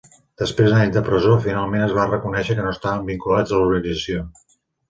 [0.41, 4.27] Després d'anys de presó, finalment es va reconèixer que no estaven vinculats a l'organització.